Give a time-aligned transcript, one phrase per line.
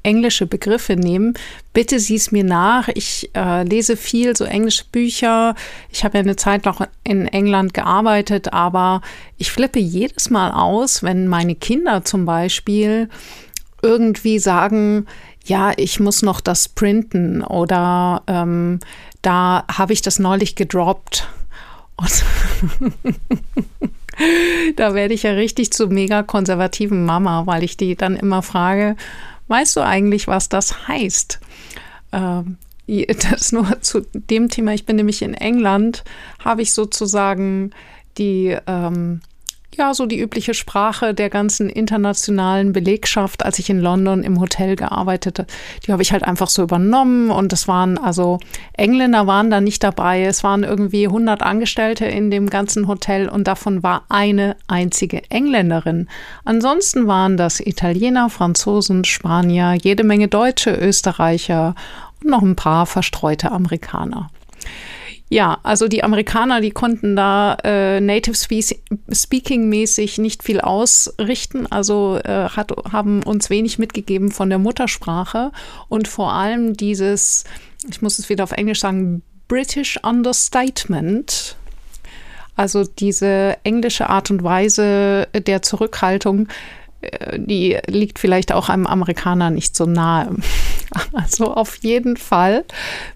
[0.02, 1.34] englische Begriffe nehmen.
[1.72, 2.88] Bitte sieh es mir nach.
[2.88, 5.54] Ich äh, lese viel so englische Bücher.
[5.90, 9.00] Ich habe ja eine Zeit noch in England gearbeitet, aber
[9.38, 13.08] ich flippe jedes Mal aus, wenn meine Kinder zum Beispiel
[13.82, 15.06] irgendwie sagen,
[15.44, 18.78] ja, ich muss noch das printen oder ähm,
[19.22, 21.28] da habe ich das neulich gedroppt.
[21.96, 22.24] Und
[24.76, 28.96] da werde ich ja richtig zu mega konservativen Mama, weil ich die dann immer frage,
[29.52, 31.38] weißt du eigentlich, was das heißt?
[32.12, 32.56] Ähm,
[33.30, 34.72] das nur zu dem Thema.
[34.72, 36.04] Ich bin nämlich in England,
[36.44, 37.70] habe ich sozusagen
[38.18, 39.20] die ähm,
[39.76, 44.76] ja, so die übliche Sprache der ganzen internationalen Belegschaft, als ich in London im Hotel
[44.76, 45.46] gearbeitet
[45.86, 48.38] die habe ich halt einfach so übernommen und es waren also
[48.74, 50.22] Engländer waren da nicht dabei.
[50.22, 56.08] Es waren irgendwie 100 Angestellte in dem ganzen Hotel und davon war eine einzige Engländerin.
[56.44, 61.74] Ansonsten waren das Italiener, Franzosen, Spanier, jede Menge Deutsche, Österreicher
[62.22, 64.30] und noch ein paar verstreute Amerikaner.
[65.32, 72.18] Ja, also die Amerikaner, die konnten da äh, Native Speaking mäßig nicht viel ausrichten, also
[72.22, 75.50] äh, hat, haben uns wenig mitgegeben von der Muttersprache
[75.88, 77.44] und vor allem dieses,
[77.88, 81.56] ich muss es wieder auf Englisch sagen, British Understatement.
[82.54, 86.48] Also diese englische Art und Weise der Zurückhaltung,
[87.36, 90.30] die liegt vielleicht auch einem Amerikaner nicht so nahe.
[91.14, 92.64] Also auf jeden Fall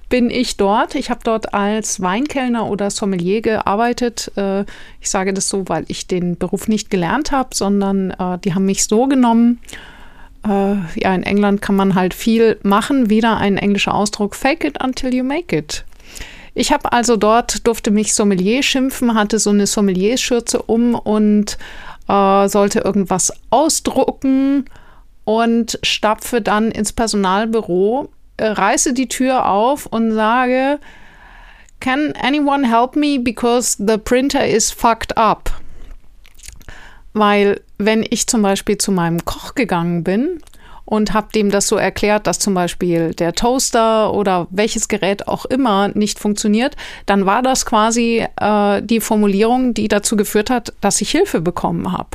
[0.08, 0.94] bin ich dort.
[0.94, 4.32] Ich habe dort als Weinkellner oder Sommelier gearbeitet.
[4.34, 4.62] Äh,
[5.02, 8.64] ich sage das so, weil ich den Beruf nicht gelernt habe, sondern äh, die haben
[8.64, 9.60] mich so genommen.
[10.42, 13.10] Ja, in England kann man halt viel machen.
[13.10, 15.84] Wieder ein englischer Ausdruck, fake it until you make it.
[16.58, 21.58] Ich habe also dort, durfte mich Sommelier schimpfen, hatte so eine Sommelier-Schürze um und
[22.08, 24.66] äh, sollte irgendwas ausdrucken
[25.24, 30.78] und stapfe dann ins Personalbüro, äh, reiße die Tür auf und sage,
[31.80, 35.50] Can anyone help me because the printer is fucked up?
[37.12, 40.40] Weil wenn ich zum Beispiel zu meinem Koch gegangen bin
[40.86, 45.44] und habe dem das so erklärt, dass zum Beispiel der Toaster oder welches Gerät auch
[45.44, 51.00] immer nicht funktioniert, dann war das quasi äh, die Formulierung, die dazu geführt hat, dass
[51.00, 52.10] ich Hilfe bekommen habe.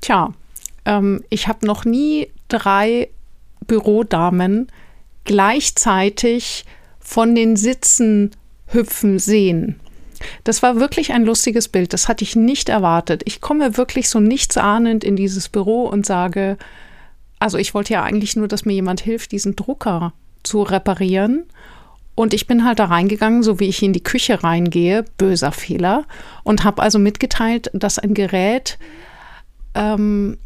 [0.00, 0.32] Tja,
[0.86, 3.10] ähm, ich habe noch nie drei
[3.66, 4.68] Bürodamen
[5.24, 6.64] gleichzeitig
[6.98, 8.30] von den Sitzen
[8.68, 9.78] hüpfen sehen.
[10.44, 11.92] Das war wirklich ein lustiges Bild.
[11.92, 13.22] Das hatte ich nicht erwartet.
[13.26, 16.56] Ich komme wirklich so nichtsahnend in dieses Büro und sage,
[17.40, 20.12] also ich wollte ja eigentlich nur, dass mir jemand hilft, diesen Drucker
[20.44, 21.46] zu reparieren.
[22.14, 26.04] Und ich bin halt da reingegangen, so wie ich in die Küche reingehe, böser Fehler,
[26.44, 28.78] und habe also mitgeteilt, dass ein Gerät
[29.74, 30.38] ähm,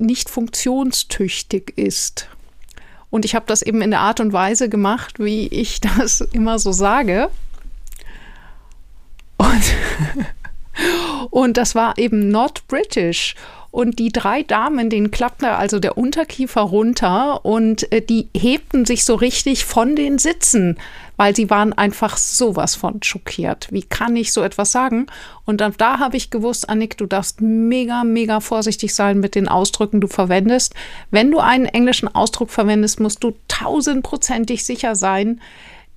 [0.00, 2.28] nicht funktionstüchtig ist.
[3.10, 6.58] Und ich habe das eben in der Art und Weise gemacht, wie ich das immer
[6.58, 7.28] so sage.
[9.36, 9.62] Und,
[11.30, 13.34] und das war eben not British.
[13.72, 19.02] Und die drei Damen, denen klappte also der Unterkiefer runter und äh, die hebten sich
[19.02, 20.76] so richtig von den Sitzen,
[21.16, 23.68] weil sie waren einfach sowas von schockiert.
[23.70, 25.06] Wie kann ich so etwas sagen?
[25.46, 29.48] Und dann, da habe ich gewusst, Annik, du darfst mega, mega vorsichtig sein mit den
[29.48, 30.74] Ausdrücken, du verwendest.
[31.10, 35.40] Wenn du einen englischen Ausdruck verwendest, musst du tausendprozentig sicher sein,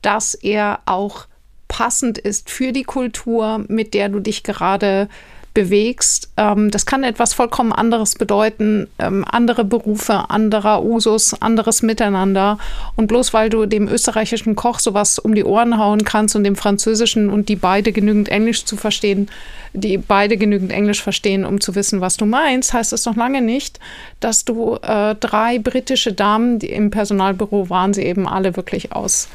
[0.02, 1.28] dass er auch
[1.68, 5.10] passend ist für die Kultur, mit der du dich gerade
[5.56, 6.30] bewegst.
[6.38, 12.60] Ähm, das kann etwas vollkommen anderes bedeuten, ähm, andere Berufe, anderer Usus, anderes Miteinander.
[12.96, 16.56] Und bloß weil du dem österreichischen Koch sowas um die Ohren hauen kannst und dem
[16.56, 19.28] französischen und die beide genügend Englisch zu verstehen,
[19.74, 23.42] die beide genügend Englisch verstehen, um zu wissen, was du meinst, heißt es noch lange
[23.42, 23.80] nicht,
[24.19, 29.30] dass du äh, drei britische Damen, die im Personalbüro waren, sie eben alle wirklich aus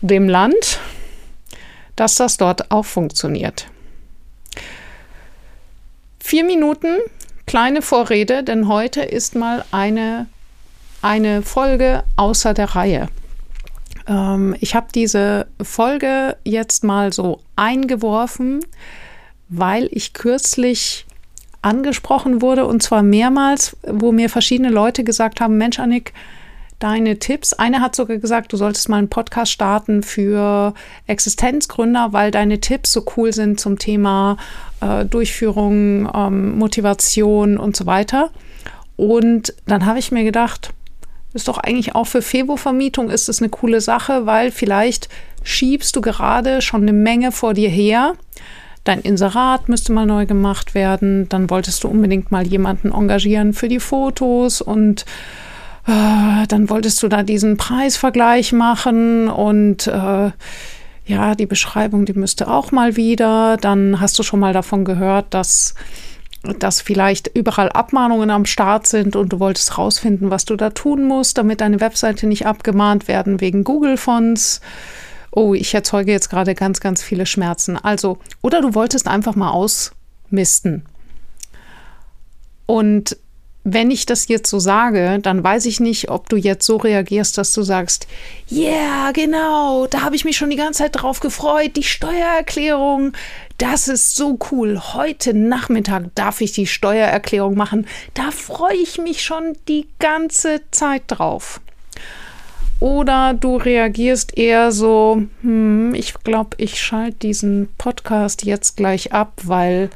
[0.00, 0.80] dem Land
[2.00, 3.66] dass das dort auch funktioniert.
[6.22, 6.98] Vier Minuten,
[7.46, 10.26] kleine Vorrede, denn heute ist mal eine,
[11.02, 13.08] eine Folge außer der Reihe.
[14.06, 18.60] Ähm, ich habe diese Folge jetzt mal so eingeworfen,
[19.48, 21.06] weil ich kürzlich
[21.62, 26.12] angesprochen wurde und zwar mehrmals, wo mir verschiedene Leute gesagt haben, Mensch, Annik,
[26.80, 27.52] deine Tipps.
[27.52, 30.74] Eine hat sogar gesagt, du solltest mal einen Podcast starten für
[31.06, 34.36] Existenzgründer, weil deine Tipps so cool sind zum Thema
[34.80, 38.30] äh, Durchführung, ähm, Motivation und so weiter.
[38.96, 40.72] Und dann habe ich mir gedacht,
[41.32, 45.08] ist doch eigentlich auch für Febo-Vermietung ist es eine coole Sache, weil vielleicht
[45.42, 48.14] schiebst du gerade schon eine Menge vor dir her.
[48.84, 51.28] Dein Inserat müsste mal neu gemacht werden.
[51.28, 55.04] Dann wolltest du unbedingt mal jemanden engagieren für die Fotos und
[55.86, 60.30] äh, dann wolltest du da diesen Preisvergleich machen und äh,
[61.06, 63.56] ja, die Beschreibung, die müsste auch mal wieder.
[63.56, 65.74] Dann hast du schon mal davon gehört, dass
[66.42, 71.04] dass vielleicht überall Abmahnungen am Start sind und du wolltest rausfinden, was du da tun
[71.04, 74.62] musst, damit deine Webseite nicht abgemahnt werden wegen Google-Fonts.
[75.32, 77.76] Oh, ich erzeuge jetzt gerade ganz, ganz viele Schmerzen.
[77.76, 80.86] Also, oder du wolltest einfach mal ausmisten.
[82.64, 83.18] Und
[83.62, 87.36] wenn ich das jetzt so sage, dann weiß ich nicht, ob du jetzt so reagierst,
[87.36, 88.06] dass du sagst,
[88.46, 93.12] ja, yeah, genau, da habe ich mich schon die ganze Zeit drauf gefreut, die Steuererklärung,
[93.58, 94.80] das ist so cool.
[94.94, 97.86] Heute Nachmittag darf ich die Steuererklärung machen.
[98.14, 101.60] Da freue ich mich schon die ganze Zeit drauf.
[102.80, 109.34] Oder du reagierst eher so, hm, ich glaube, ich schalte diesen Podcast jetzt gleich ab,
[109.44, 109.90] weil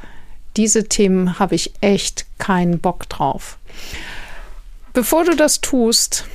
[0.57, 3.59] diese Themen habe ich echt keinen Bock drauf.
[4.93, 6.27] Bevor du das tust,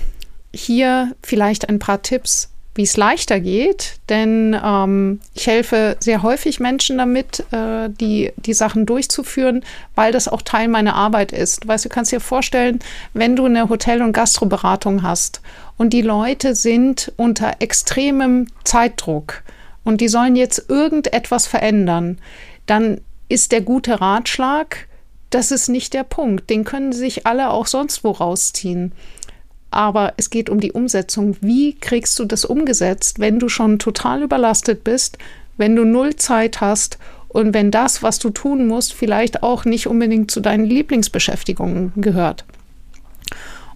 [0.53, 6.59] hier vielleicht ein paar Tipps, wie es leichter geht, denn ähm, ich helfe sehr häufig
[6.59, 11.67] Menschen damit, äh, die, die Sachen durchzuführen, weil das auch Teil meiner Arbeit ist.
[11.67, 12.79] Weißt du, kannst dir vorstellen,
[13.13, 15.41] wenn du eine Hotel- und Gastroberatung hast
[15.77, 19.43] und die Leute sind unter extremem Zeitdruck
[19.83, 22.19] und die sollen jetzt irgendetwas verändern,
[22.65, 24.87] dann ist der gute Ratschlag,
[25.29, 26.49] das ist nicht der Punkt.
[26.49, 28.91] Den können sich alle auch sonst wo rausziehen.
[29.71, 31.37] Aber es geht um die Umsetzung.
[31.41, 35.19] Wie kriegst du das umgesetzt, wenn du schon total überlastet bist,
[35.57, 36.97] wenn du null Zeit hast
[37.27, 42.45] und wenn das, was du tun musst, vielleicht auch nicht unbedingt zu deinen Lieblingsbeschäftigungen gehört?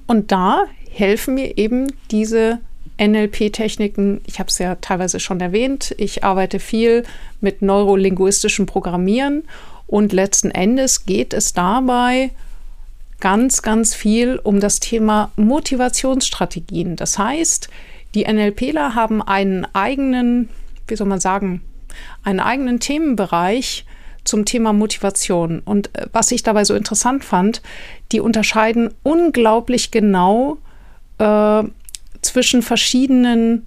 [0.07, 2.59] Und da helfen mir eben diese
[2.98, 7.04] NLP-Techniken, ich habe es ja teilweise schon erwähnt, ich arbeite viel
[7.42, 9.44] mit neurolinguistischem Programmieren
[9.88, 12.31] und letzten Endes geht es dabei
[13.19, 16.95] ganz, ganz viel um das Thema Motivationsstrategien.
[16.95, 17.69] Das heißt,
[18.16, 20.50] die NLPler haben einen eigenen,
[20.88, 21.62] wie soll man sagen,
[22.24, 23.86] einen eigenen Themenbereich
[24.24, 25.62] zum Thema Motivation.
[25.63, 27.62] Und äh, was ich dabei so interessant fand,
[28.12, 30.57] die unterscheiden unglaublich genau
[31.18, 31.63] äh,
[32.25, 33.65] zwischen verschiedenen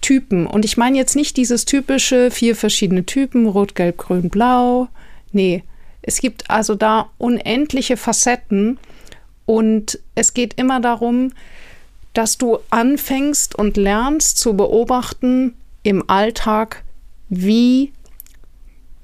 [0.00, 0.46] Typen.
[0.46, 4.88] Und ich meine jetzt nicht dieses typische vier verschiedene Typen, rot, gelb, grün, blau.
[5.32, 5.64] Nee,
[6.02, 8.78] es gibt also da unendliche Facetten
[9.46, 11.32] und es geht immer darum,
[12.14, 16.84] dass du anfängst und lernst zu beobachten im Alltag,
[17.28, 17.92] wie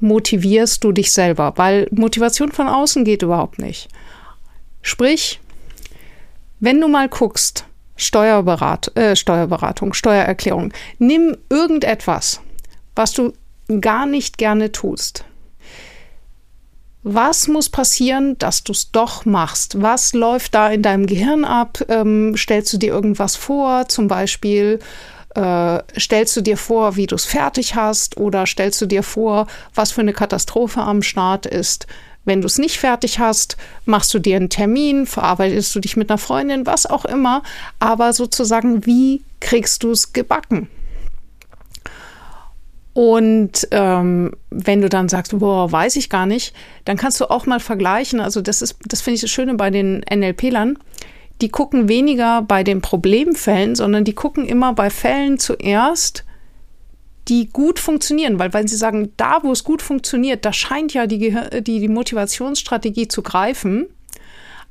[0.00, 3.88] motivierst du dich selber, weil Motivation von außen geht überhaupt nicht.
[4.82, 5.40] Sprich,
[6.60, 7.66] wenn du mal guckst,
[7.96, 10.72] Steuerberat, äh, Steuerberatung, Steuererklärung.
[10.98, 12.40] Nimm irgendetwas,
[12.94, 13.32] was du
[13.80, 15.24] gar nicht gerne tust.
[17.06, 19.82] Was muss passieren, dass du es doch machst?
[19.82, 21.84] Was läuft da in deinem Gehirn ab?
[21.88, 23.88] Ähm, stellst du dir irgendwas vor?
[23.88, 24.78] Zum Beispiel
[25.34, 28.16] äh, stellst du dir vor, wie du es fertig hast?
[28.16, 31.86] Oder stellst du dir vor, was für eine Katastrophe am Start ist?
[32.24, 36.10] Wenn du es nicht fertig hast, machst du dir einen Termin, verarbeitest du dich mit
[36.10, 37.42] einer Freundin, was auch immer.
[37.78, 40.68] Aber sozusagen, wie kriegst du es gebacken?
[42.94, 46.54] Und ähm, wenn du dann sagst, boah, weiß ich gar nicht,
[46.84, 48.20] dann kannst du auch mal vergleichen.
[48.20, 50.78] Also das ist, das finde ich das Schöne bei den NLP-Lern.
[51.40, 56.24] Die gucken weniger bei den Problemfällen, sondern die gucken immer bei Fällen zuerst,
[57.28, 61.06] die gut funktionieren, weil wenn Sie sagen, da wo es gut funktioniert, da scheint ja
[61.06, 63.86] die, die, die Motivationsstrategie zu greifen.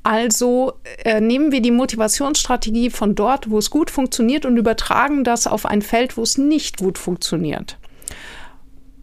[0.03, 0.73] Also
[1.05, 5.65] äh, nehmen wir die Motivationsstrategie von dort, wo es gut funktioniert und übertragen das auf
[5.65, 7.77] ein Feld, wo es nicht gut funktioniert.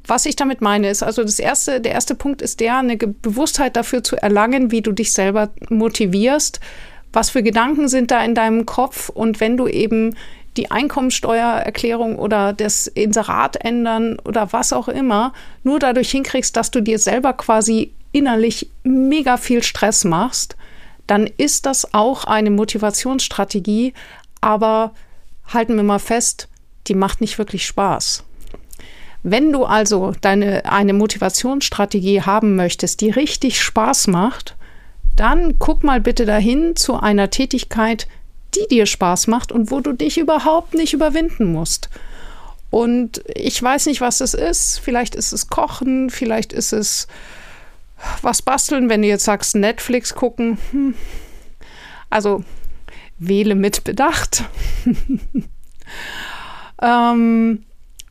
[0.06, 3.76] Was ich damit meine, ist also das erste, der erste Punkt ist der, eine Bewusstheit
[3.76, 6.60] dafür zu erlangen, wie du dich selber motivierst,
[7.12, 10.16] was für Gedanken sind da in deinem Kopf und wenn du eben
[10.56, 16.80] die Einkommensteuererklärung oder das Inserat ändern oder was auch immer, nur dadurch hinkriegst, dass du
[16.80, 20.56] dir selber quasi innerlich mega viel Stress machst,
[21.06, 23.94] dann ist das auch eine Motivationsstrategie,
[24.40, 24.92] aber
[25.46, 26.48] halten wir mal fest,
[26.86, 28.24] die macht nicht wirklich Spaß.
[29.22, 34.56] Wenn du also deine, eine Motivationsstrategie haben möchtest, die richtig Spaß macht,
[35.16, 38.08] dann guck mal bitte dahin zu einer Tätigkeit,
[38.54, 41.88] die dir Spaß macht und wo du dich überhaupt nicht überwinden musst.
[42.70, 44.78] Und ich weiß nicht, was es ist.
[44.78, 47.08] Vielleicht ist es Kochen, vielleicht ist es
[48.22, 50.58] was basteln, wenn du jetzt sagst, Netflix gucken.
[50.70, 50.94] Hm.
[52.08, 52.44] Also
[53.18, 54.44] wähle mit Bedacht.
[56.82, 57.64] ähm,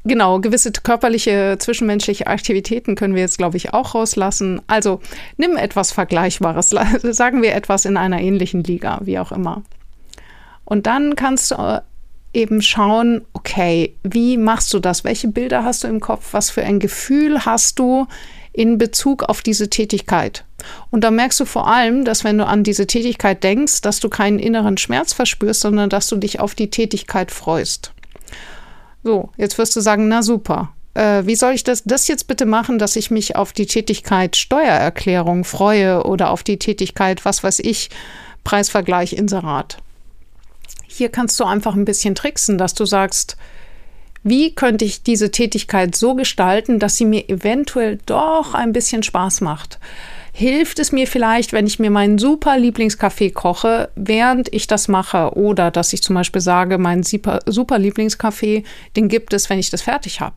[0.05, 4.61] Genau, gewisse körperliche, zwischenmenschliche Aktivitäten können wir jetzt, glaube ich, auch rauslassen.
[4.65, 5.01] Also
[5.37, 6.69] nimm etwas Vergleichbares,
[7.03, 9.61] sagen wir etwas in einer ähnlichen Liga, wie auch immer.
[10.69, 11.81] Und dann kannst du äh,
[12.31, 15.03] eben schauen, okay, wie machst du das?
[15.03, 16.27] Welche Bilder hast du im Kopf?
[16.31, 18.07] Was für ein Gefühl hast du
[18.53, 20.45] in Bezug auf diese Tätigkeit?
[20.91, 24.09] Und da merkst du vor allem, dass wenn du an diese Tätigkeit denkst, dass du
[24.09, 27.91] keinen inneren Schmerz verspürst, sondern dass du dich auf die Tätigkeit freust.
[29.03, 30.69] So, jetzt wirst du sagen, na super.
[30.93, 34.35] Äh, wie soll ich das, das jetzt bitte machen, dass ich mich auf die Tätigkeit
[34.35, 37.89] Steuererklärung freue oder auf die Tätigkeit, was weiß ich,
[38.43, 39.79] Preisvergleich Inserat?
[40.89, 43.37] Hier kannst du einfach ein bisschen tricksen, dass du sagst,
[44.23, 49.39] wie könnte ich diese Tätigkeit so gestalten, dass sie mir eventuell doch ein bisschen Spaß
[49.41, 49.79] macht?
[50.39, 55.35] hilft es mir vielleicht, wenn ich mir meinen super Lieblingskaffee koche, während ich das mache.
[55.35, 58.63] Oder dass ich zum Beispiel sage, meinen super, super Lieblingskaffee,
[58.95, 60.35] den gibt es, wenn ich das fertig habe.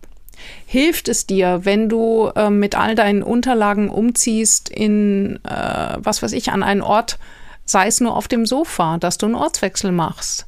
[0.66, 6.32] Hilft es dir, wenn du äh, mit all deinen Unterlagen umziehst in, äh, was weiß
[6.32, 7.18] ich, an einen Ort,
[7.64, 10.46] sei es nur auf dem Sofa, dass du einen Ortswechsel machst?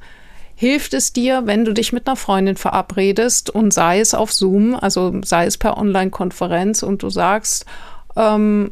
[0.56, 4.75] Hilft es dir, wenn du dich mit einer Freundin verabredest und sei es auf Zoom,
[4.75, 7.66] also sei es per Online-Konferenz und du sagst,
[8.16, 8.71] ähm,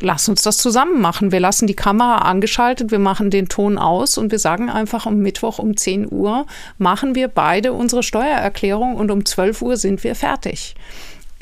[0.00, 1.32] lass uns das zusammen machen.
[1.32, 5.18] Wir lassen die Kamera angeschaltet, wir machen den Ton aus und wir sagen einfach am
[5.18, 6.46] Mittwoch um 10 Uhr
[6.78, 10.74] machen wir beide unsere Steuererklärung und um 12 Uhr sind wir fertig.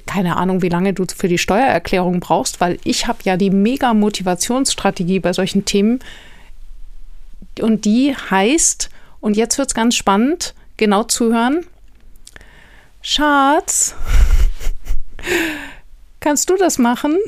[0.08, 3.92] Keine Ahnung, wie lange du für die Steuererklärung brauchst, weil ich habe ja die mega
[3.92, 6.00] Motivationsstrategie bei solchen Themen
[7.60, 8.88] und die heißt,
[9.20, 11.66] und jetzt wird es ganz spannend, genau zuhören.
[13.02, 13.94] Schatz,
[16.20, 17.18] kannst du das machen?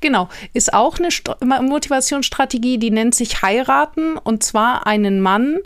[0.00, 5.58] Genau, ist auch eine St Motivationsstrategie, die nennt sich heiraten und zwar einen Mann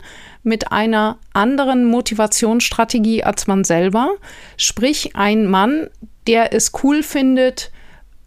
[0.43, 4.11] mit einer anderen Motivationsstrategie als man selber.
[4.55, 5.89] Sprich, ein Mann,
[6.25, 7.71] der es cool findet,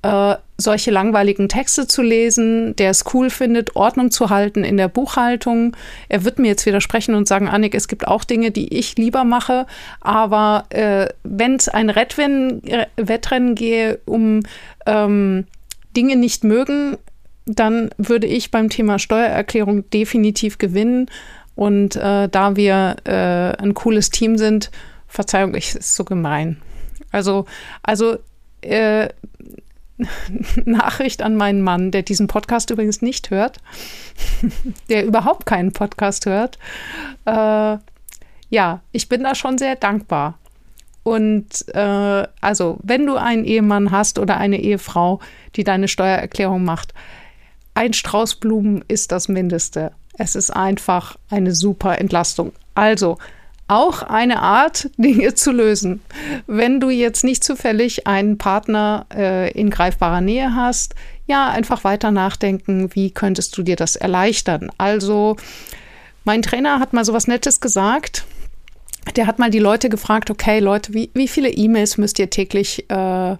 [0.02, 4.88] äh, solche langweiligen Texte zu lesen, der es cool findet, Ordnung zu halten in der
[4.88, 5.76] Buchhaltung.
[6.08, 9.25] Er wird mir jetzt widersprechen und sagen, Annik, es gibt auch Dinge, die ich lieber
[9.25, 9.66] mache,
[10.00, 14.40] aber äh, wenn es ein Rettrennen, äh, Wettrennen gehe, um
[14.87, 15.46] ähm,
[15.97, 16.97] Dinge nicht mögen,
[17.47, 21.06] dann würde ich beim Thema Steuererklärung definitiv gewinnen.
[21.54, 24.70] Und äh, da wir äh, ein cooles Team sind,
[25.06, 26.61] Verzeihung, ich ist so gemein.
[27.11, 27.47] Also,
[27.82, 28.18] also
[28.62, 29.09] äh,
[30.64, 33.59] Nachricht an meinen Mann, der diesen Podcast übrigens nicht hört,
[34.88, 36.59] der überhaupt keinen Podcast hört.
[37.26, 37.78] Äh,
[38.49, 40.38] ja, ich bin da schon sehr dankbar.
[41.02, 45.21] Und äh, also, wenn du einen Ehemann hast oder eine Ehefrau,
[45.57, 46.92] die deine Steuererklärung macht,
[47.75, 49.92] ein Strauß Blumen ist das Mindeste.
[50.19, 52.52] Es ist einfach eine super Entlastung.
[52.75, 53.19] Also,
[53.69, 56.02] auch eine Art, Dinge zu lösen.
[56.47, 60.95] Wenn du jetzt nicht zufällig einen Partner äh, in greifbarer Nähe hast,
[61.26, 64.71] ja, einfach weiter nachdenken, wie könntest du dir das erleichtern.
[64.76, 65.37] Also,
[66.25, 68.26] mein Trainer hat mal so was Nettes gesagt
[69.16, 72.90] der hat mal die Leute gefragt, okay, Leute, wie, wie viele E-Mails müsst ihr täglich
[72.90, 73.37] äh,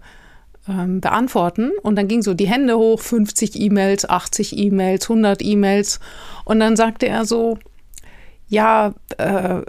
[0.69, 1.73] ähm, beantworten?
[1.83, 6.01] Und dann ging so die Hände hoch, 50 E-Mails, 80 E-Mails, 100 E-Mails.
[6.45, 7.59] Und dann sagte er so,
[8.49, 9.63] ja, äh,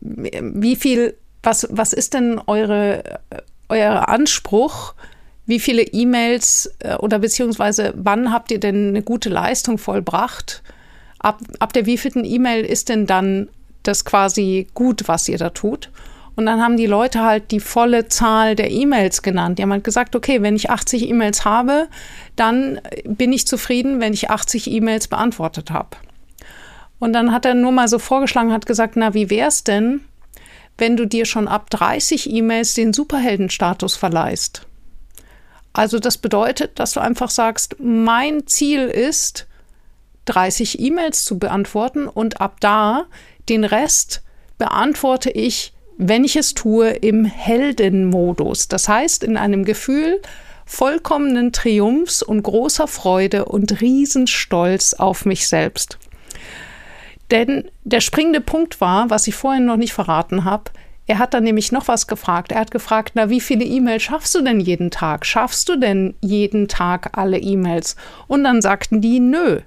[0.00, 3.20] wie viel, was, was ist denn eure,
[3.68, 4.94] euer Anspruch?
[5.46, 10.62] Wie viele E-Mails äh, oder beziehungsweise wann habt ihr denn eine gute Leistung vollbracht?
[11.18, 13.48] Ab, ab der wievielten E-Mail ist denn dann
[13.86, 15.90] das quasi gut, was ihr da tut.
[16.36, 19.58] Und dann haben die Leute halt die volle Zahl der E-Mails genannt.
[19.58, 21.88] Die haben halt gesagt, okay, wenn ich 80 E-Mails habe,
[22.34, 25.90] dann bin ich zufrieden, wenn ich 80 E-Mails beantwortet habe.
[26.98, 30.00] Und dann hat er nur mal so vorgeschlagen, hat gesagt, na, wie wär's denn,
[30.76, 34.66] wenn du dir schon ab 30 E-Mails den Superheldenstatus verleihst?
[35.72, 39.46] Also das bedeutet, dass du einfach sagst, mein Ziel ist,
[40.26, 43.04] 30 E-Mails zu beantworten und ab da
[43.48, 44.22] den Rest
[44.58, 48.68] beantworte ich, wenn ich es tue, im Heldenmodus.
[48.68, 50.20] Das heißt, in einem Gefühl
[50.66, 55.98] vollkommenen Triumphs und großer Freude und Riesenstolz auf mich selbst.
[57.30, 60.70] Denn der springende Punkt war, was ich vorhin noch nicht verraten habe,
[61.06, 62.52] er hat dann nämlich noch was gefragt.
[62.52, 65.26] Er hat gefragt, na, wie viele E-Mails schaffst du denn jeden Tag?
[65.26, 67.96] Schaffst du denn jeden Tag alle E-Mails?
[68.26, 69.60] Und dann sagten die, nö.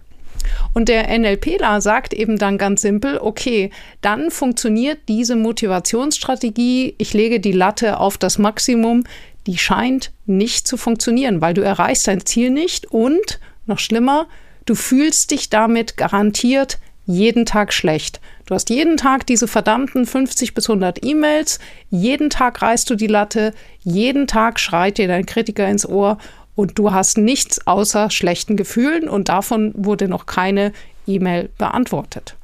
[0.74, 7.40] Und der NLPler sagt eben dann ganz simpel, okay, dann funktioniert diese Motivationsstrategie, ich lege
[7.40, 9.04] die Latte auf das Maximum,
[9.48, 14.28] die scheint nicht zu funktionieren, weil du erreichst dein Ziel nicht und, noch schlimmer,
[14.66, 16.78] du fühlst dich damit garantiert
[17.08, 18.20] jeden Tag schlecht.
[18.46, 23.08] Du hast jeden Tag diese verdammten 50 bis 100 E-Mails, jeden Tag reißt du die
[23.08, 26.18] Latte, jeden Tag schreit dir dein Kritiker ins Ohr
[26.58, 30.74] und du hast nichts außer schlechten Gefühlen und davon wurde noch keine
[31.06, 32.36] E-Mail beantwortet.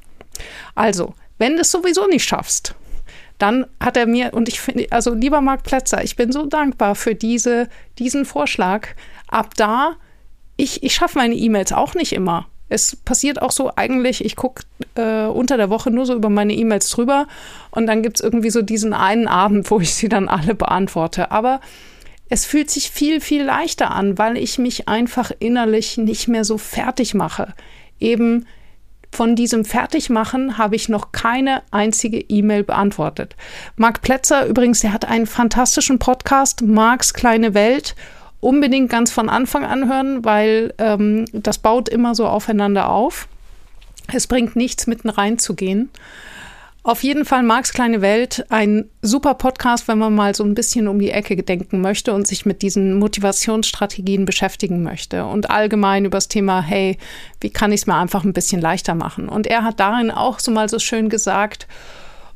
[0.76, 2.76] Also, wenn du es sowieso nicht schaffst,
[3.38, 6.94] dann hat er mir, und ich finde, also lieber Marc Plätzer, ich bin so dankbar
[6.94, 7.68] für diese,
[7.98, 8.86] diesen Vorschlag.
[9.26, 9.96] Ab da,
[10.56, 12.46] ich, ich schaffe meine E-Mails auch nicht immer.
[12.68, 14.62] Es passiert auch so eigentlich, ich gucke
[14.94, 17.26] äh, unter der Woche nur so über meine E-Mails drüber
[17.72, 21.32] und dann gibt es irgendwie so diesen einen Abend, wo ich sie dann alle beantworte.
[21.32, 21.60] Aber
[22.34, 26.58] es fühlt sich viel, viel leichter an, weil ich mich einfach innerlich nicht mehr so
[26.58, 27.54] fertig mache.
[28.00, 28.48] Eben
[29.12, 33.36] von diesem Fertigmachen habe ich noch keine einzige E-Mail beantwortet.
[33.76, 37.94] Marc Plätzer übrigens, der hat einen fantastischen Podcast, Marks kleine Welt.
[38.40, 43.28] Unbedingt ganz von Anfang an hören, weil ähm, das baut immer so aufeinander auf.
[44.12, 45.88] Es bringt nichts, mitten reinzugehen.
[46.86, 50.86] Auf jeden Fall Marks kleine Welt, ein super Podcast, wenn man mal so ein bisschen
[50.86, 56.18] um die Ecke denken möchte und sich mit diesen Motivationsstrategien beschäftigen möchte und allgemein über
[56.18, 56.98] das Thema, hey,
[57.40, 59.30] wie kann ich es mir einfach ein bisschen leichter machen?
[59.30, 61.66] Und er hat darin auch so mal so schön gesagt,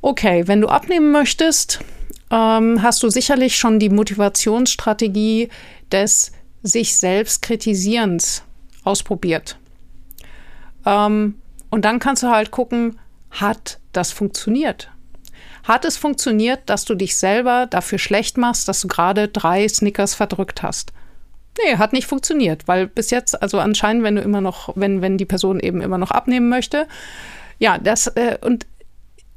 [0.01, 1.81] okay, wenn du abnehmen möchtest,
[2.31, 5.51] ähm, hast du sicherlich schon die Motivationsstrategie
[5.93, 8.45] des sich selbst kritisierens
[8.83, 9.59] ausprobiert.
[10.87, 11.35] Ähm,
[11.69, 12.99] und dann kannst du halt gucken,
[13.31, 14.91] hat das funktioniert?
[15.65, 20.15] Hat es funktioniert, dass du dich selber dafür schlecht machst, dass du gerade drei Snickers
[20.15, 20.93] verdrückt hast?
[21.63, 25.19] Nee, hat nicht funktioniert, weil bis jetzt, also anscheinend, wenn du immer noch, wenn, wenn
[25.19, 26.87] die Person eben immer noch abnehmen möchte,
[27.59, 28.67] ja, das, äh, und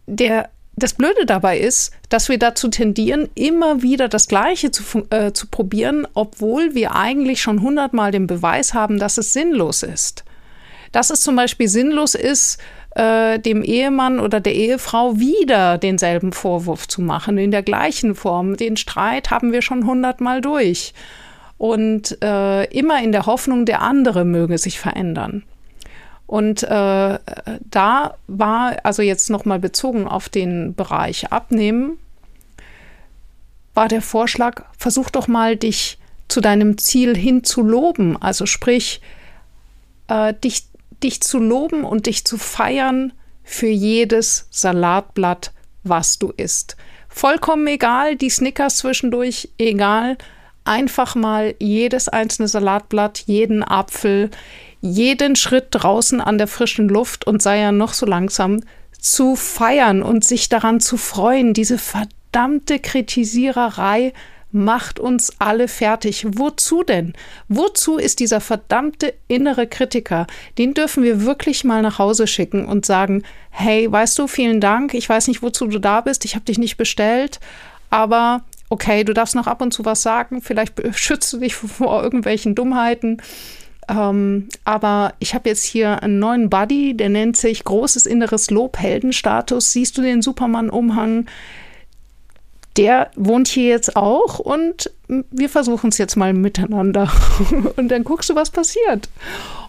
[0.05, 5.33] der, das Blöde dabei ist, dass wir dazu tendieren, immer wieder das Gleiche zu, äh,
[5.33, 10.23] zu probieren, obwohl wir eigentlich schon hundertmal den Beweis haben, dass es sinnlos ist.
[10.91, 12.59] Dass es zum Beispiel sinnlos ist,
[12.91, 18.57] äh, dem Ehemann oder der Ehefrau wieder denselben Vorwurf zu machen, in der gleichen Form.
[18.57, 20.93] Den Streit haben wir schon hundertmal durch.
[21.57, 25.43] Und äh, immer in der Hoffnung, der andere möge sich verändern.
[26.25, 31.97] Und äh, da war, also jetzt nochmal bezogen auf den Bereich Abnehmen,
[33.73, 38.21] war der Vorschlag, versuch doch mal, dich zu deinem Ziel hin zu loben.
[38.21, 39.01] Also sprich,
[40.07, 40.63] äh, dich
[41.03, 45.51] dich zu loben und dich zu feiern für jedes Salatblatt,
[45.83, 46.77] was du isst.
[47.09, 50.17] Vollkommen egal, die Snickers zwischendurch, egal.
[50.63, 54.29] Einfach mal jedes einzelne Salatblatt, jeden Apfel,
[54.79, 58.61] jeden Schritt draußen an der frischen Luft und sei ja noch so langsam
[58.97, 64.13] zu feiern und sich daran zu freuen, diese verdammte Kritisiererei
[64.51, 66.25] macht uns alle fertig.
[66.27, 67.13] Wozu denn?
[67.47, 70.27] Wozu ist dieser verdammte innere Kritiker?
[70.57, 74.93] Den dürfen wir wirklich mal nach Hause schicken und sagen, hey, weißt du, vielen Dank,
[74.93, 77.39] ich weiß nicht, wozu du da bist, ich habe dich nicht bestellt,
[77.89, 82.01] aber okay, du darfst noch ab und zu was sagen, vielleicht schützt du dich vor
[82.03, 83.21] irgendwelchen Dummheiten.
[83.89, 88.77] Ähm, aber ich habe jetzt hier einen neuen Buddy, der nennt sich großes inneres Lob,
[88.77, 89.73] Heldenstatus.
[89.73, 91.25] Siehst du den Superman-Umhang?
[92.77, 97.11] Der wohnt hier jetzt auch und wir versuchen es jetzt mal miteinander.
[97.75, 99.09] und dann guckst du, was passiert.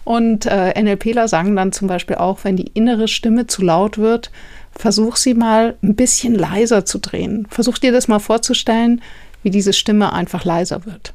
[0.05, 4.31] Und äh, NLPler sagen dann zum Beispiel auch, wenn die innere Stimme zu laut wird,
[4.75, 7.47] versuch sie mal ein bisschen leiser zu drehen.
[7.49, 9.01] Versuch dir das mal vorzustellen,
[9.43, 11.13] wie diese Stimme einfach leiser wird.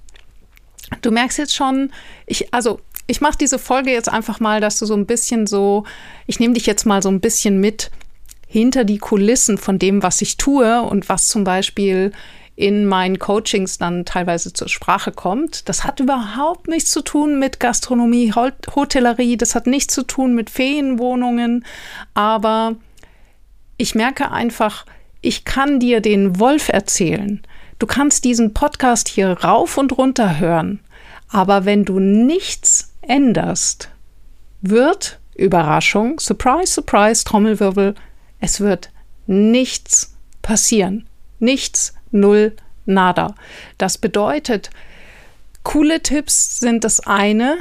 [1.02, 1.90] Du merkst jetzt schon,
[2.26, 5.84] ich, also ich mache diese Folge jetzt einfach mal, dass du so ein bisschen so,
[6.26, 7.90] ich nehme dich jetzt mal so ein bisschen mit
[8.48, 12.12] hinter die Kulissen von dem, was ich tue und was zum Beispiel
[12.56, 15.68] in meinen Coachings dann teilweise zur Sprache kommt.
[15.68, 20.50] Das hat überhaupt nichts zu tun mit Gastronomie, Hotellerie, das hat nichts zu tun mit
[20.50, 21.64] Ferienwohnungen,
[22.14, 22.74] aber
[23.76, 24.86] ich merke einfach,
[25.20, 27.42] ich kann dir den Wolf erzählen.
[27.78, 30.80] Du kannst diesen Podcast hier rauf und runter hören,
[31.28, 33.90] aber wenn du nichts änderst,
[34.62, 37.94] wird Überraschung, Surprise, Surprise, Trommelwirbel,
[38.40, 38.90] es wird
[39.26, 41.06] nichts passieren.
[41.38, 43.34] Nichts, null, nada.
[43.76, 44.70] Das bedeutet,
[45.62, 47.58] coole Tipps sind das eine,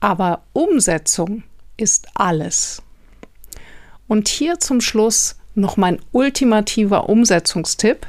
[0.00, 1.42] aber Umsetzung
[1.76, 2.82] ist alles.
[4.06, 8.06] Und hier zum Schluss noch mein ultimativer Umsetzungstipp.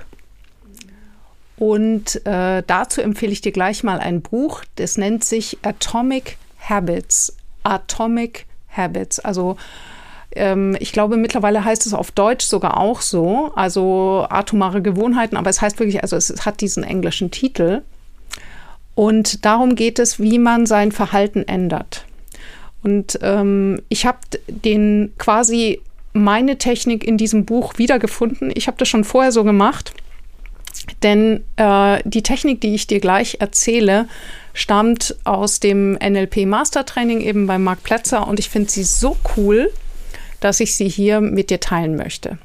[1.58, 7.36] Und äh, dazu empfehle ich dir gleich mal ein Buch, das nennt sich Atomic Habits.
[7.64, 9.20] Atomic Habits.
[9.20, 9.56] Also
[10.36, 15.50] ähm, ich glaube, mittlerweile heißt es auf Deutsch sogar auch so, also atomare Gewohnheiten, aber
[15.50, 17.82] es heißt wirklich, also es hat diesen englischen Titel.
[18.94, 22.06] Und darum geht es, wie man sein Verhalten ändert.
[22.82, 25.82] Und ähm, ich habe den quasi
[26.14, 28.52] meine Technik in diesem Buch wiedergefunden.
[28.56, 29.92] Ich habe das schon vorher so gemacht,
[31.04, 34.08] denn äh, die Technik, die ich dir gleich erzähle,
[34.54, 39.72] stammt aus dem NLP Mastertraining eben bei Marc Plätzer und ich finde sie so cool,
[40.40, 42.38] dass ich sie hier mit dir teilen möchte.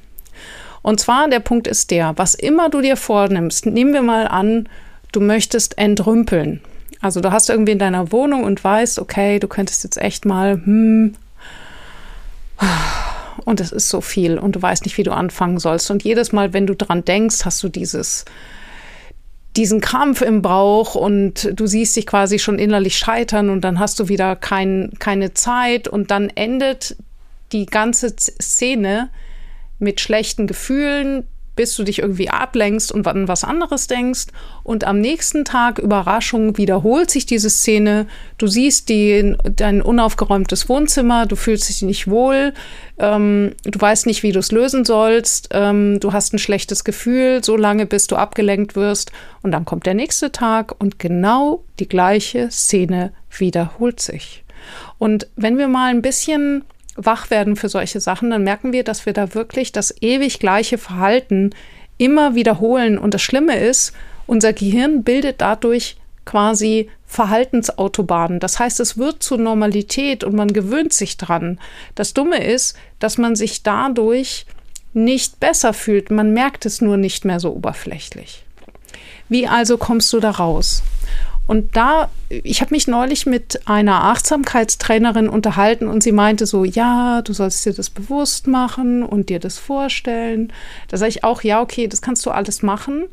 [0.83, 4.69] Und zwar der Punkt ist der, was immer du dir vornimmst, nehmen wir mal an,
[5.13, 6.61] du möchtest entrümpeln.
[7.01, 10.55] Also du hast irgendwie in deiner Wohnung und weißt, okay, du könntest jetzt echt mal,
[10.55, 11.15] hm,
[13.45, 15.91] und es ist so viel und du weißt nicht, wie du anfangen sollst.
[15.91, 18.27] Und jedes Mal, wenn du dran denkst, hast du dieses,
[19.57, 23.99] diesen Krampf im Bauch und du siehst dich quasi schon innerlich scheitern und dann hast
[23.99, 26.97] du wieder kein, keine Zeit und dann endet
[27.53, 29.11] die ganze Szene
[29.79, 31.25] mit schlechten Gefühlen,
[31.61, 34.29] bis du dich irgendwie ablenkst und an was anderes denkst.
[34.63, 38.07] Und am nächsten Tag, Überraschung, wiederholt sich diese Szene.
[38.39, 42.55] Du siehst die, dein unaufgeräumtes Wohnzimmer, du fühlst dich nicht wohl,
[42.99, 47.45] ähm, du weißt nicht, wie du es lösen sollst, ähm, du hast ein schlechtes Gefühl,
[47.45, 49.13] so lange bis du abgelenkt wirst.
[49.43, 54.45] Und dann kommt der nächste Tag und genau die gleiche Szene wiederholt sich.
[54.99, 56.65] Und wenn wir mal ein bisschen
[57.05, 60.79] wach werden für solche Sachen, dann merken wir, dass wir da wirklich das ewig gleiche
[60.79, 61.51] Verhalten
[61.99, 62.99] immer wiederholen.
[62.99, 63.93] Und das Schlimme ist,
[64.27, 68.39] unser Gehirn bildet dadurch quasi Verhaltensautobahnen.
[68.39, 71.59] Das heißt, es wird zur Normalität und man gewöhnt sich dran.
[71.95, 74.47] Das Dumme ist, dass man sich dadurch
[74.93, 76.11] nicht besser fühlt.
[76.11, 78.45] Man merkt es nur nicht mehr so oberflächlich.
[79.29, 80.83] Wie also kommst du da raus?
[81.51, 87.23] Und da, ich habe mich neulich mit einer Achtsamkeitstrainerin unterhalten und sie meinte so, ja,
[87.23, 90.53] du sollst dir das bewusst machen und dir das vorstellen.
[90.87, 93.09] Da sage ich auch, ja, okay, das kannst du alles machen.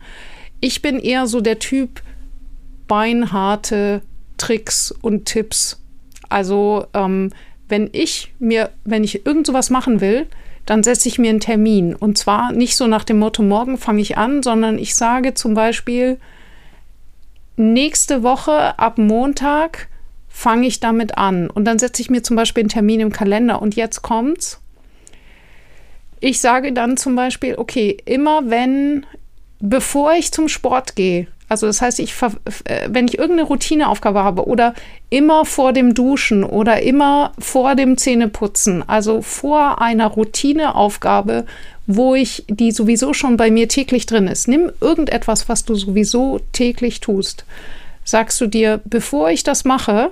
[0.60, 2.04] Ich bin eher so der Typ
[2.88, 4.04] beinharte
[4.38, 5.82] Tricks und Tipps.
[6.30, 7.32] Also ähm,
[7.68, 10.28] wenn ich mir, wenn ich irgend sowas machen will,
[10.68, 11.96] dann setze ich mir einen Termin.
[11.96, 15.56] Und zwar nicht so nach dem Motto, morgen fange ich an, sondern ich sage zum
[15.56, 16.20] Beispiel,
[17.58, 19.90] nächste Woche ab Montag
[20.30, 21.50] fange ich damit an.
[21.50, 23.62] Und dann setze ich mir zum Beispiel einen Termin im Kalender.
[23.62, 24.62] Und jetzt kommt's.
[26.20, 29.06] Ich sage dann zum Beispiel, okay, immer wenn,
[29.60, 32.14] bevor ich zum Sport gehe, also das heißt, ich,
[32.66, 34.74] äh, wenn ich irgendeine Routineaufgabe habe oder
[35.10, 41.46] immer vor dem Duschen oder immer vor dem Zähneputzen, also vor einer Routineaufgabe,
[41.86, 44.50] wo ich, die sowieso schon bei mir täglich drin ist.
[44.50, 47.46] Nimm irgendetwas, was du sowieso täglich tust.
[48.04, 50.12] Sagst du dir, bevor ich das mache,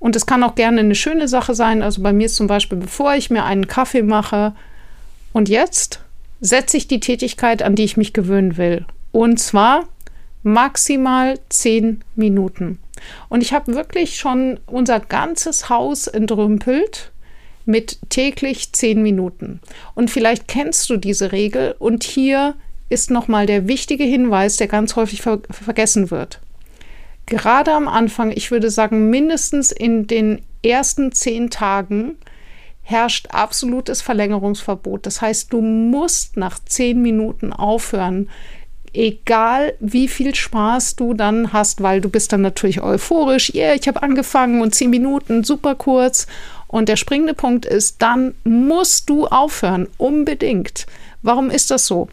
[0.00, 2.78] und es kann auch gerne eine schöne Sache sein, also bei mir ist zum Beispiel,
[2.78, 4.52] bevor ich mir einen Kaffee mache,
[5.32, 6.00] und jetzt
[6.40, 8.84] setze ich die Tätigkeit, an die ich mich gewöhnen will.
[9.12, 9.84] Und zwar
[10.42, 12.78] maximal zehn Minuten.
[13.28, 17.12] Und ich habe wirklich schon unser ganzes Haus entrümpelt
[17.64, 19.60] mit täglich zehn Minuten.
[19.94, 22.54] Und vielleicht kennst du diese Regel und hier
[22.88, 26.40] ist nochmal der wichtige Hinweis, der ganz häufig ver vergessen wird.
[27.26, 32.16] Gerade am Anfang, ich würde sagen, mindestens in den ersten zehn Tagen
[32.80, 35.04] herrscht absolutes Verlängerungsverbot.
[35.04, 38.30] Das heißt, du musst nach zehn Minuten aufhören,
[38.98, 43.86] egal wie viel Spaß du dann hast, weil du bist dann natürlich euphorisch, yeah, ich
[43.86, 46.26] habe angefangen und zehn Minuten, super kurz
[46.66, 50.86] und der springende Punkt ist, dann musst du aufhören, unbedingt.
[51.22, 52.08] Warum ist das so?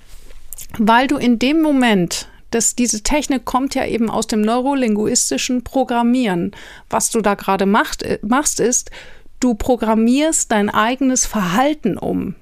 [0.77, 6.51] Weil du in dem Moment, dass diese Technik kommt ja eben aus dem neurolinguistischen Programmieren.
[6.89, 8.91] Was du da gerade macht, äh, machst, ist,
[9.39, 12.35] du programmierst dein eigenes Verhalten um.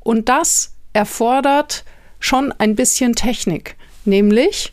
[0.00, 1.84] Und das erfordert
[2.20, 3.76] schon ein bisschen Technik.
[4.04, 4.72] Nämlich,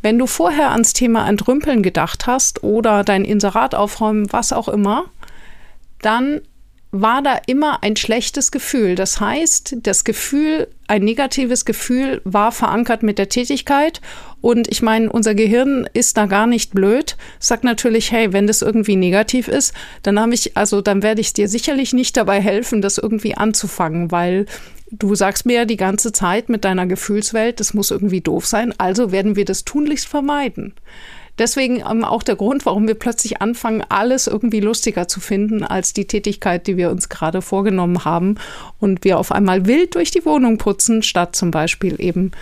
[0.00, 5.04] wenn du vorher ans Thema Entrümpeln gedacht hast oder dein Inserat aufräumen, was auch immer,
[6.00, 6.40] dann
[6.92, 8.94] war da immer ein schlechtes Gefühl.
[8.94, 14.00] Das heißt, das Gefühl, ein negatives Gefühl war verankert mit der Tätigkeit.
[14.40, 17.16] Und ich meine, unser Gehirn ist da gar nicht blöd.
[17.38, 21.32] Sagt natürlich, hey, wenn das irgendwie negativ ist, dann habe ich, also dann werde ich
[21.32, 24.46] dir sicherlich nicht dabei helfen, das irgendwie anzufangen, weil
[24.90, 28.72] du sagst mir ja die ganze Zeit mit deiner Gefühlswelt, das muss irgendwie doof sein.
[28.78, 30.74] Also werden wir das tunlichst vermeiden.
[31.38, 35.92] Deswegen ähm, auch der Grund, warum wir plötzlich anfangen, alles irgendwie lustiger zu finden als
[35.92, 38.36] die Tätigkeit, die wir uns gerade vorgenommen haben
[38.78, 42.32] und wir auf einmal wild durch die Wohnung putzen, statt zum Beispiel eben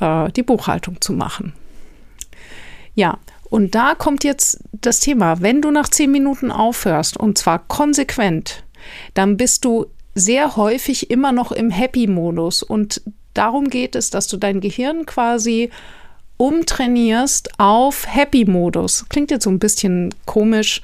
[0.00, 1.54] äh, die Buchhaltung zu machen.
[2.94, 7.58] Ja, und da kommt jetzt das Thema, wenn du nach zehn Minuten aufhörst und zwar
[7.58, 8.64] konsequent,
[9.14, 13.02] dann bist du sehr häufig immer noch im Happy-Modus und
[13.34, 15.70] darum geht es, dass du dein Gehirn quasi
[16.42, 19.06] umtrainierst auf Happy-Modus.
[19.08, 20.82] Klingt jetzt so ein bisschen komisch.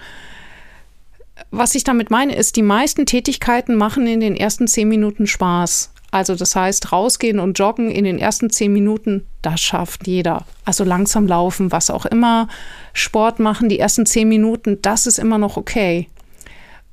[1.50, 5.90] Was ich damit meine, ist, die meisten Tätigkeiten machen in den ersten zehn Minuten Spaß.
[6.12, 10.46] Also das heißt, rausgehen und joggen in den ersten zehn Minuten, das schafft jeder.
[10.64, 12.46] Also langsam laufen, was auch immer.
[12.92, 16.06] Sport machen, die ersten zehn Minuten, das ist immer noch okay.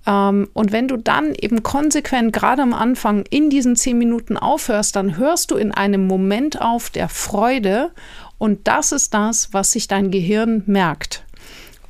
[0.08, 4.96] Ähm, und wenn du dann eben konsequent gerade am Anfang in diesen zehn Minuten aufhörst,
[4.96, 7.92] dann hörst du in einem Moment auf der Freude
[8.38, 11.24] und das ist das, was sich dein Gehirn merkt.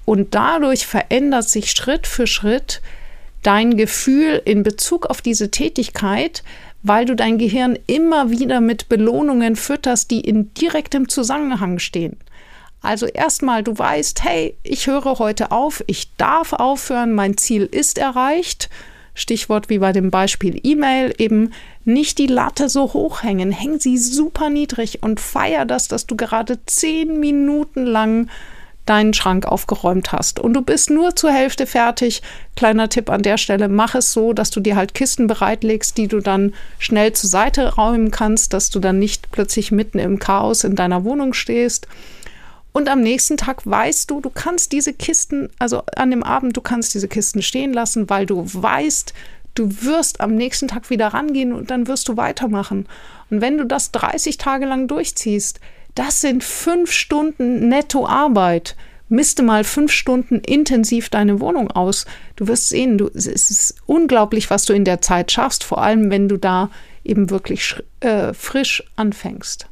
[0.05, 2.81] Und dadurch verändert sich Schritt für Schritt
[3.41, 6.43] dein Gefühl in Bezug auf diese Tätigkeit,
[6.83, 12.17] weil du dein Gehirn immer wieder mit Belohnungen fütterst, die in direktem Zusammenhang stehen.
[12.81, 17.97] Also erstmal, du weißt, hey, ich höre heute auf, ich darf aufhören, mein Ziel ist
[17.97, 18.69] erreicht.
[19.15, 21.53] Stichwort wie bei dem Beispiel E-Mail, eben
[21.85, 26.15] nicht die Latte so hoch hängen, häng sie super niedrig und feier das, dass du
[26.15, 28.29] gerade zehn Minuten lang
[28.85, 32.21] deinen Schrank aufgeräumt hast und du bist nur zur Hälfte fertig.
[32.55, 36.07] Kleiner Tipp an der Stelle, mach es so, dass du dir halt Kisten bereitlegst, die
[36.07, 40.63] du dann schnell zur Seite räumen kannst, dass du dann nicht plötzlich mitten im Chaos
[40.63, 41.87] in deiner Wohnung stehst.
[42.75, 46.61] Und am nächsten Tag weißt du, du kannst diese Kisten, also an dem Abend, du
[46.61, 49.13] kannst diese Kisten stehen lassen, weil du weißt,
[49.53, 52.85] du wirst am nächsten Tag wieder rangehen und dann wirst du weitermachen.
[53.29, 55.61] Und wenn du das 30 Tage lang durchziehst,
[55.95, 58.75] das sind fünf Stunden netto Arbeit.
[59.07, 62.05] Misste mal fünf Stunden intensiv deine Wohnung aus.
[62.35, 66.11] Du wirst sehen, du, es ist unglaublich, was du in der Zeit schaffst, vor allem
[66.11, 66.69] wenn du da
[67.05, 69.67] eben wirklich äh, frisch anfängst.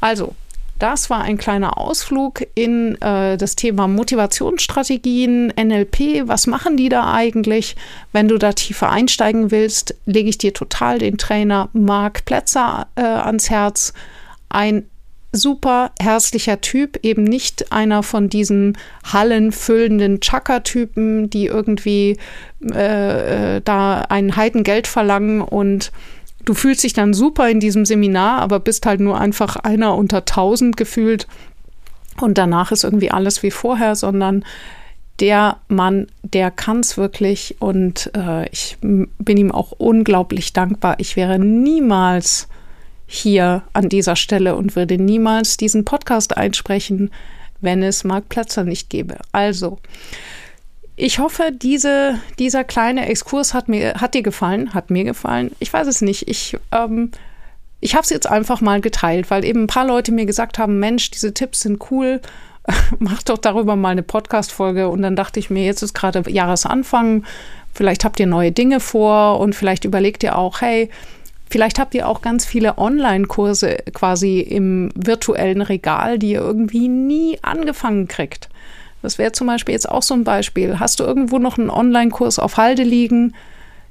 [0.00, 0.36] Also,
[0.78, 6.26] das war ein kleiner Ausflug in äh, das Thema Motivationsstrategien, NLP.
[6.26, 7.76] Was machen die da eigentlich?
[8.12, 13.02] Wenn du da tiefer einsteigen willst, lege ich dir total den Trainer Marc Plätzer äh,
[13.02, 13.92] ans Herz.
[14.48, 14.86] Ein
[15.30, 22.18] super herzlicher Typ, eben nicht einer von diesen hallenfüllenden Chaka-Typen, die irgendwie
[22.72, 25.92] äh, äh da ein Heidengeld verlangen und
[26.44, 30.24] du fühlst dich dann super in diesem Seminar, aber bist halt nur einfach einer unter
[30.24, 31.26] tausend gefühlt
[32.20, 34.44] und danach ist irgendwie alles wie vorher, sondern
[35.20, 40.96] der Mann, der kann es wirklich und äh, ich bin ihm auch unglaublich dankbar.
[40.98, 42.48] Ich wäre niemals
[43.06, 47.10] hier an dieser Stelle und würde niemals diesen Podcast einsprechen,
[47.60, 49.18] wenn es Marc Platzer nicht gäbe.
[49.30, 49.78] Also,
[50.96, 55.50] ich hoffe, diese, dieser kleine Exkurs hat, mir, hat dir gefallen, hat mir gefallen.
[55.58, 56.28] Ich weiß es nicht.
[56.28, 57.10] Ich, ähm,
[57.80, 60.78] ich habe es jetzt einfach mal geteilt, weil eben ein paar Leute mir gesagt haben,
[60.78, 62.20] Mensch, diese Tipps sind cool,
[62.98, 64.88] mach doch darüber mal eine Podcast-Folge.
[64.88, 67.24] Und dann dachte ich mir, jetzt ist gerade Jahresanfang,
[67.72, 70.90] vielleicht habt ihr neue Dinge vor und vielleicht überlegt ihr auch, hey,
[71.50, 77.38] Vielleicht habt ihr auch ganz viele Online-Kurse quasi im virtuellen Regal, die ihr irgendwie nie
[77.42, 78.48] angefangen kriegt.
[79.04, 80.80] Das wäre zum Beispiel jetzt auch so ein Beispiel.
[80.80, 83.34] Hast du irgendwo noch einen Online-Kurs auf Halde liegen?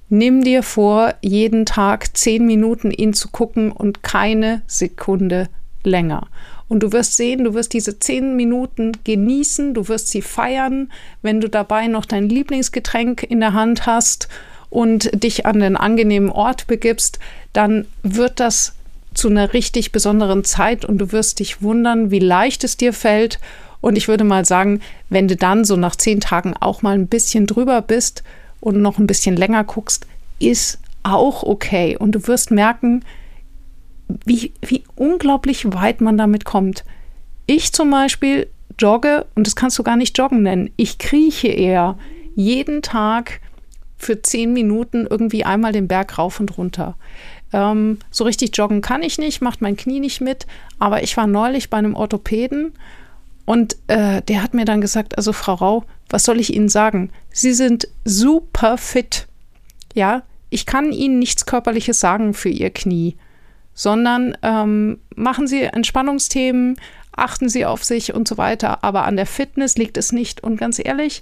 [0.10, 5.50] Nimm dir vor, jeden Tag zehn Minuten ihn zu gucken und keine Sekunde
[5.84, 6.30] länger.
[6.68, 11.42] Und du wirst sehen, du wirst diese zehn Minuten genießen, du wirst sie feiern, wenn
[11.42, 14.30] du dabei noch dein Lieblingsgetränk in der Hand hast
[14.72, 17.20] und dich an den angenehmen Ort begibst,
[17.54, 18.74] dann wird das
[19.14, 23.38] zu einer richtig besonderen Zeit und du wirst dich wundern, wie leicht es dir fällt
[23.84, 27.08] und ich würde mal sagen, wenn du dann so nach zehn Tagen auch mal ein
[27.08, 28.24] bisschen drüber bist
[28.62, 30.08] und noch ein bisschen länger guckst,
[30.40, 31.98] ist auch okay.
[31.98, 33.04] Und du wirst merken,
[34.24, 36.86] wie, wie unglaublich weit man damit kommt.
[37.46, 38.48] Ich zum Beispiel
[38.80, 41.98] jogge, und das kannst du gar nicht joggen nennen, ich krieche eher
[42.36, 43.42] jeden Tag
[43.98, 46.96] für zehn Minuten irgendwie einmal den Berg rauf und runter.
[47.52, 50.48] Ähm, so richtig joggen kann ich nicht, macht mein Knie nicht mit,
[50.80, 52.72] aber ich war neulich bei einem Orthopäden
[53.46, 57.12] und äh, der hat mir dann gesagt, also Frau Rau, was soll ich Ihnen sagen?
[57.32, 59.28] Sie sind super fit.
[59.94, 63.18] Ja, ich kann Ihnen nichts Körperliches sagen für Ihr Knie,
[63.74, 66.78] sondern ähm, machen Sie Entspannungsthemen,
[67.12, 68.84] achten Sie auf sich und so weiter.
[68.84, 70.44] Aber an der Fitness liegt es nicht.
[70.44, 71.22] Und ganz ehrlich,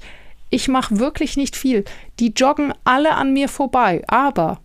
[0.50, 1.86] ich mache wirklich nicht viel.
[2.20, 4.04] Die joggen alle an mir vorbei.
[4.08, 4.60] Aber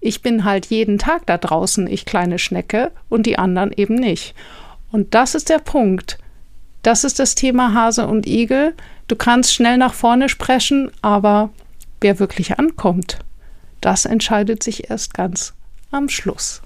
[0.00, 4.34] ich bin halt jeden Tag da draußen, ich kleine Schnecke, und die anderen eben nicht.
[4.90, 6.18] Und das ist der Punkt.
[6.88, 8.72] Das ist das Thema Hase und Igel.
[9.08, 11.50] Du kannst schnell nach vorne sprechen, aber
[12.00, 13.18] wer wirklich ankommt,
[13.82, 15.52] das entscheidet sich erst ganz
[15.90, 16.62] am Schluss.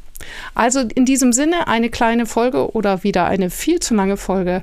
[0.54, 4.62] Also in diesem Sinne eine kleine Folge oder wieder eine viel zu lange Folge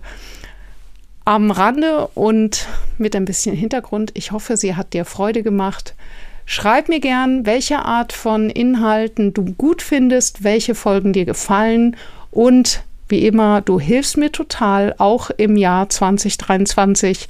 [1.26, 2.66] am Rande und
[2.98, 4.12] mit ein bisschen Hintergrund.
[4.14, 5.94] Ich hoffe, sie hat dir Freude gemacht.
[6.46, 11.98] Schreib mir gern, welche Art von Inhalten du gut findest, welche Folgen dir gefallen
[12.32, 17.28] und wie immer, du hilfst mir total, auch im Jahr 2023,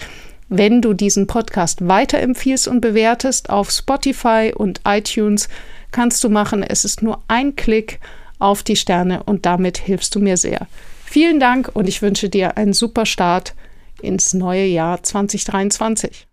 [0.49, 5.47] wenn du diesen Podcast weiterempfiehlst und bewertest auf Spotify und iTunes.
[5.91, 6.63] Kannst du machen.
[6.63, 7.99] Es ist nur ein Klick
[8.39, 10.67] auf die Sterne und damit hilfst du mir sehr.
[11.05, 13.55] Vielen Dank und ich wünsche dir einen super Start
[14.01, 16.27] ins neue Jahr 2023.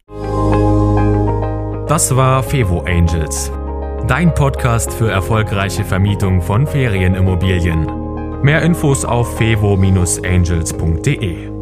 [1.88, 3.50] Das war Fevo Angels,
[4.08, 8.05] dein Podcast für erfolgreiche Vermietung von Ferienimmobilien.
[8.42, 11.55] Mehr Infos auf fevo-angels.de.